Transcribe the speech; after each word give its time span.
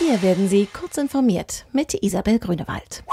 Hier 0.00 0.22
werden 0.22 0.48
Sie 0.48 0.66
kurz 0.66 0.96
informiert 0.96 1.66
mit 1.72 1.92
Isabel 1.92 2.38
Grünewald. 2.38 3.04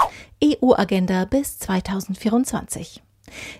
EU-Agenda 0.42 1.26
bis 1.26 1.58
2024. 1.58 3.02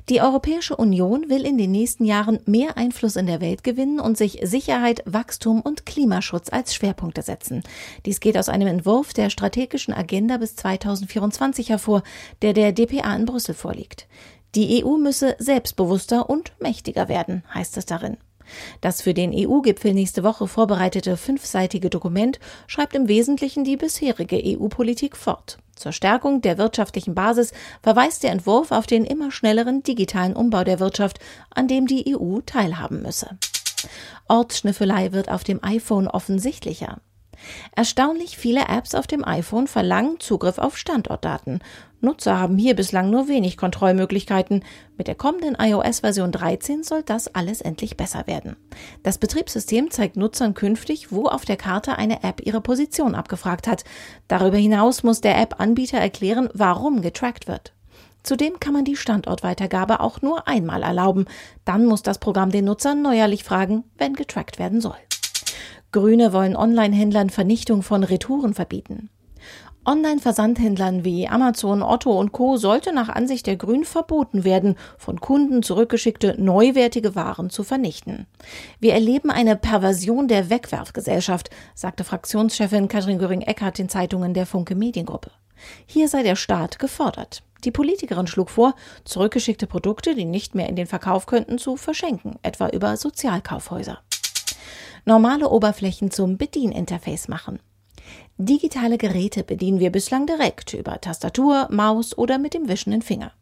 Die 0.08 0.22
Europäische 0.22 0.74
Union 0.74 1.28
will 1.28 1.44
in 1.44 1.58
den 1.58 1.70
nächsten 1.70 2.06
Jahren 2.06 2.40
mehr 2.46 2.78
Einfluss 2.78 3.16
in 3.16 3.26
der 3.26 3.42
Welt 3.42 3.64
gewinnen 3.64 4.00
und 4.00 4.16
sich 4.16 4.40
Sicherheit, 4.44 5.02
Wachstum 5.04 5.60
und 5.60 5.84
Klimaschutz 5.84 6.48
als 6.50 6.74
Schwerpunkte 6.74 7.20
setzen. 7.20 7.62
Dies 8.06 8.20
geht 8.20 8.38
aus 8.38 8.48
einem 8.48 8.66
Entwurf 8.66 9.12
der 9.12 9.28
strategischen 9.28 9.92
Agenda 9.92 10.38
bis 10.38 10.56
2024 10.56 11.68
hervor, 11.68 12.02
der 12.40 12.54
der 12.54 12.72
DPA 12.72 13.14
in 13.14 13.26
Brüssel 13.26 13.54
vorliegt. 13.54 14.08
Die 14.54 14.82
EU 14.82 14.96
müsse 14.96 15.36
selbstbewusster 15.38 16.30
und 16.30 16.52
mächtiger 16.60 17.08
werden, 17.08 17.44
heißt 17.52 17.76
es 17.76 17.84
darin. 17.84 18.16
Das 18.80 19.02
für 19.02 19.14
den 19.14 19.32
EU-Gipfel 19.34 19.94
nächste 19.94 20.24
Woche 20.24 20.46
vorbereitete 20.46 21.16
fünfseitige 21.16 21.90
Dokument 21.90 22.38
schreibt 22.66 22.94
im 22.94 23.08
Wesentlichen 23.08 23.64
die 23.64 23.76
bisherige 23.76 24.40
EU-Politik 24.44 25.16
fort. 25.16 25.58
Zur 25.74 25.92
Stärkung 25.92 26.40
der 26.40 26.58
wirtschaftlichen 26.58 27.14
Basis 27.14 27.52
verweist 27.82 28.24
der 28.24 28.32
Entwurf 28.32 28.72
auf 28.72 28.86
den 28.86 29.04
immer 29.04 29.30
schnelleren 29.30 29.82
digitalen 29.82 30.34
Umbau 30.34 30.64
der 30.64 30.80
Wirtschaft, 30.80 31.20
an 31.50 31.68
dem 31.68 31.86
die 31.86 32.16
EU 32.16 32.40
teilhaben 32.44 33.02
müsse. 33.02 33.38
Ortsschnüffelei 34.26 35.12
wird 35.12 35.30
auf 35.30 35.44
dem 35.44 35.62
iPhone 35.62 36.08
offensichtlicher. 36.08 36.98
Erstaunlich 37.74 38.36
viele 38.36 38.68
Apps 38.68 38.94
auf 38.94 39.06
dem 39.06 39.24
iPhone 39.24 39.66
verlangen 39.66 40.20
Zugriff 40.20 40.58
auf 40.58 40.76
Standortdaten. 40.76 41.60
Nutzer 42.00 42.38
haben 42.38 42.58
hier 42.58 42.76
bislang 42.76 43.10
nur 43.10 43.28
wenig 43.28 43.56
Kontrollmöglichkeiten. 43.56 44.64
Mit 44.96 45.08
der 45.08 45.16
kommenden 45.16 45.56
iOS-Version 45.58 46.30
13 46.30 46.84
soll 46.84 47.02
das 47.02 47.34
alles 47.34 47.60
endlich 47.60 47.96
besser 47.96 48.26
werden. 48.26 48.56
Das 49.02 49.18
Betriebssystem 49.18 49.90
zeigt 49.90 50.16
Nutzern 50.16 50.54
künftig, 50.54 51.10
wo 51.10 51.26
auf 51.26 51.44
der 51.44 51.56
Karte 51.56 51.98
eine 51.98 52.22
App 52.22 52.40
ihre 52.44 52.60
Position 52.60 53.14
abgefragt 53.14 53.66
hat. 53.66 53.84
Darüber 54.28 54.58
hinaus 54.58 55.02
muss 55.02 55.20
der 55.20 55.40
App-Anbieter 55.40 55.98
erklären, 55.98 56.48
warum 56.54 57.02
getrackt 57.02 57.48
wird. 57.48 57.72
Zudem 58.22 58.60
kann 58.60 58.74
man 58.74 58.84
die 58.84 58.96
Standortweitergabe 58.96 60.00
auch 60.00 60.22
nur 60.22 60.46
einmal 60.46 60.82
erlauben. 60.82 61.26
Dann 61.64 61.86
muss 61.86 62.02
das 62.02 62.18
Programm 62.18 62.50
den 62.50 62.66
Nutzer 62.66 62.94
neuerlich 62.94 63.42
fragen, 63.42 63.84
wenn 63.96 64.14
getrackt 64.14 64.58
werden 64.58 64.80
soll. 64.80 64.96
Grüne 65.90 66.34
wollen 66.34 66.54
Online-Händlern 66.54 67.30
Vernichtung 67.30 67.82
von 67.82 68.04
Retouren 68.04 68.52
verbieten. 68.52 69.08
Online-Versandhändlern 69.86 71.02
wie 71.02 71.28
Amazon, 71.28 71.82
Otto 71.82 72.12
und 72.12 72.32
Co. 72.32 72.58
sollte 72.58 72.92
nach 72.92 73.08
Ansicht 73.08 73.46
der 73.46 73.56
Grünen 73.56 73.86
verboten 73.86 74.44
werden, 74.44 74.76
von 74.98 75.18
Kunden 75.18 75.62
zurückgeschickte 75.62 76.36
neuwertige 76.38 77.14
Waren 77.14 77.48
zu 77.48 77.62
vernichten. 77.62 78.26
Wir 78.80 78.92
erleben 78.92 79.30
eine 79.30 79.56
Perversion 79.56 80.28
der 80.28 80.50
Wegwerfgesellschaft, 80.50 81.48
sagte 81.74 82.04
Fraktionschefin 82.04 82.88
Katrin 82.88 83.18
Göring-Eckardt 83.18 83.78
den 83.78 83.88
Zeitungen 83.88 84.34
der 84.34 84.44
Funke 84.44 84.74
Mediengruppe. 84.74 85.30
Hier 85.86 86.08
sei 86.08 86.22
der 86.22 86.36
Staat 86.36 86.78
gefordert. 86.78 87.42
Die 87.64 87.70
Politikerin 87.70 88.26
schlug 88.26 88.50
vor, 88.50 88.74
zurückgeschickte 89.04 89.66
Produkte, 89.66 90.14
die 90.14 90.26
nicht 90.26 90.54
mehr 90.54 90.68
in 90.68 90.76
den 90.76 90.86
Verkauf 90.86 91.24
könnten, 91.24 91.56
zu 91.56 91.76
verschenken, 91.76 92.38
etwa 92.42 92.68
über 92.68 92.98
Sozialkaufhäuser 92.98 94.00
normale 95.08 95.48
Oberflächen 95.48 96.10
zum 96.10 96.36
Bedieninterface 96.36 97.28
machen. 97.28 97.58
Digitale 98.36 98.98
Geräte 98.98 99.42
bedienen 99.42 99.80
wir 99.80 99.90
bislang 99.90 100.26
direkt 100.26 100.74
über 100.74 101.00
Tastatur, 101.00 101.66
Maus 101.70 102.16
oder 102.16 102.38
mit 102.38 102.54
dem 102.54 102.68
wischenden 102.68 103.02
Finger. 103.02 103.32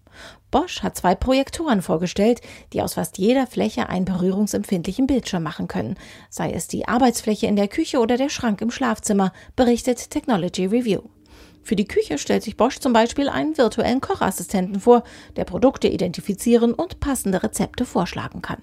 Bosch 0.50 0.82
hat 0.82 0.96
zwei 0.96 1.14
Projektoren 1.14 1.82
vorgestellt, 1.82 2.40
die 2.72 2.80
aus 2.80 2.94
fast 2.94 3.18
jeder 3.18 3.46
Fläche 3.46 3.90
einen 3.90 4.06
berührungsempfindlichen 4.06 5.06
Bildschirm 5.06 5.42
machen 5.42 5.68
können, 5.68 5.96
sei 6.30 6.52
es 6.52 6.68
die 6.68 6.88
Arbeitsfläche 6.88 7.48
in 7.48 7.56
der 7.56 7.68
Küche 7.68 7.98
oder 7.98 8.16
der 8.16 8.30
Schrank 8.30 8.62
im 8.62 8.70
Schlafzimmer, 8.70 9.32
berichtet 9.56 10.10
Technology 10.10 10.66
Review. 10.66 11.02
Für 11.62 11.76
die 11.76 11.88
Küche 11.88 12.16
stellt 12.16 12.44
sich 12.44 12.56
Bosch 12.56 12.78
zum 12.78 12.92
Beispiel 12.92 13.28
einen 13.28 13.58
virtuellen 13.58 14.00
Kochassistenten 14.00 14.80
vor, 14.80 15.02
der 15.34 15.44
Produkte 15.44 15.88
identifizieren 15.88 16.72
und 16.72 17.00
passende 17.00 17.42
Rezepte 17.42 17.84
vorschlagen 17.84 18.40
kann. 18.40 18.62